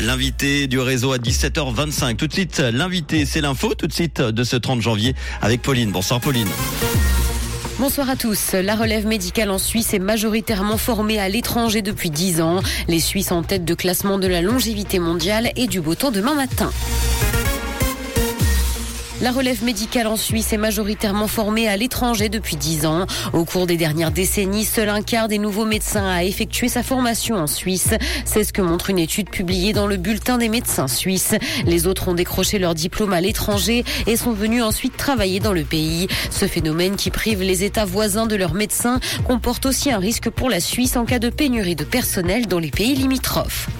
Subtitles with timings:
[0.00, 2.16] L'invité du réseau à 17h25.
[2.16, 3.72] Tout de suite, l'invité, c'est l'info.
[3.76, 5.92] Tout de suite de ce 30 janvier avec Pauline.
[5.92, 6.48] Bonsoir Pauline.
[7.78, 8.54] Bonsoir à tous.
[8.54, 12.60] La relève médicale en Suisse est majoritairement formée à l'étranger depuis 10 ans.
[12.88, 16.34] Les Suisses en tête de classement de la longévité mondiale et du beau temps demain
[16.34, 16.72] matin.
[19.24, 23.06] La relève médicale en Suisse est majoritairement formée à l'étranger depuis 10 ans.
[23.32, 27.36] Au cours des dernières décennies, seul un quart des nouveaux médecins a effectué sa formation
[27.36, 27.94] en Suisse.
[28.26, 31.34] C'est ce que montre une étude publiée dans le bulletin des médecins suisses.
[31.64, 35.64] Les autres ont décroché leur diplôme à l'étranger et sont venus ensuite travailler dans le
[35.64, 36.06] pays.
[36.30, 40.50] Ce phénomène qui prive les États voisins de leurs médecins comporte aussi un risque pour
[40.50, 43.70] la Suisse en cas de pénurie de personnel dans les pays limitrophes.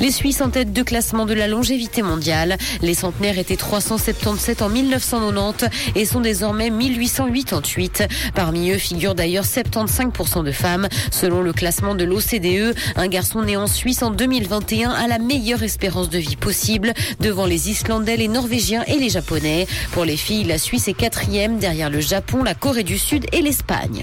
[0.00, 2.56] Les Suisses en tête de classement de la longévité mondiale.
[2.80, 8.04] Les centenaires étaient 377 en 1990 et sont désormais 1888.
[8.34, 10.88] Parmi eux figurent d'ailleurs 75% de femmes.
[11.10, 15.62] Selon le classement de l'OCDE, un garçon né en Suisse en 2021 a la meilleure
[15.62, 19.66] espérance de vie possible devant les Islandais, les Norvégiens et les Japonais.
[19.92, 23.42] Pour les filles, la Suisse est quatrième derrière le Japon, la Corée du Sud et
[23.42, 24.02] l'Espagne.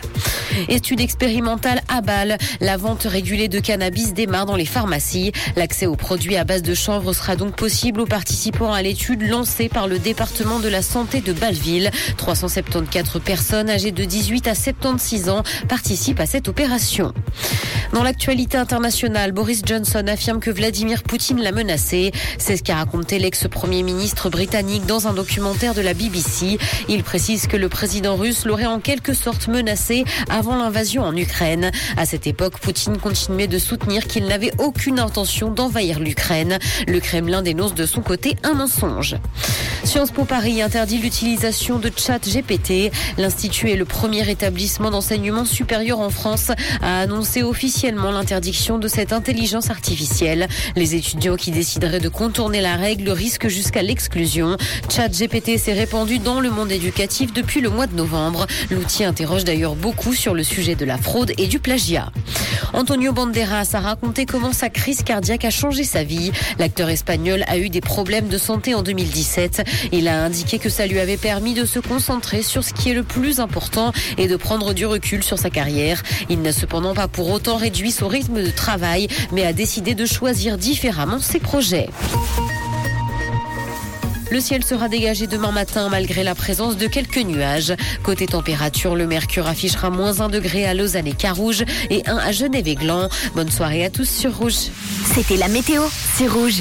[0.68, 2.38] Étude expérimentale à Bâle.
[2.62, 5.31] La vente régulée de cannabis démarre dans les pharmacies.
[5.56, 9.68] L'accès aux produits à base de chanvre sera donc possible aux participants à l'étude lancée
[9.68, 11.92] par le département de la santé de Bâleville.
[12.18, 17.14] 374 personnes âgées de 18 à 76 ans participent à cette opération.
[17.94, 22.12] Dans l'actualité internationale, Boris Johnson affirme que Vladimir Poutine l'a menacé.
[22.38, 26.59] C'est ce qu'a raconté l'ex-premier ministre britannique dans un documentaire de la BBC.
[26.88, 31.72] Il précise que le président russe l'aurait en quelque sorte menacé avant l'invasion en Ukraine.
[31.98, 36.58] À cette époque, Poutine continuait de soutenir qu'il n'avait aucune intention d'envahir l'Ukraine.
[36.88, 39.17] Le Kremlin dénonce de son côté un mensonge.
[39.84, 42.92] Sciences Po Paris interdit l'utilisation de chat GPT.
[43.17, 49.14] L'Institut est le premier établissement d'enseignement supérieur en France à annoncer officiellement l'interdiction de cette
[49.14, 50.47] intelligence artificielle.
[50.75, 54.58] Les étudiants qui décideraient de contourner la règle risquent jusqu'à l'exclusion.
[54.90, 58.47] Chat GPT s'est répandu dans le monde éducatif depuis le mois de novembre.
[58.72, 62.12] L'outil interroge d'ailleurs beaucoup sur le sujet de la fraude et du plagiat.
[62.74, 66.31] Antonio Banderas a raconté comment sa crise cardiaque a changé sa vie.
[66.58, 69.64] L'acteur espagnol a eu des problèmes de santé en 2017.
[69.92, 72.94] Il a indiqué que ça lui avait permis de se concentrer sur ce qui est
[72.94, 76.02] le plus important et de prendre du recul sur sa carrière.
[76.30, 80.06] Il n'a cependant pas pour autant réduit son rythme de travail, mais a décidé de
[80.06, 81.90] choisir différemment ses projets.
[84.31, 87.73] Le ciel sera dégagé demain matin malgré la présence de quelques nuages.
[88.03, 92.31] Côté température, le mercure affichera moins 1 degré à Lausanne et Carouge et 1 à
[92.31, 93.09] Genève et Gland.
[93.35, 94.69] Bonne soirée à tous sur Rouge.
[95.13, 95.84] C'était la météo,
[96.16, 96.57] c'est Rouge.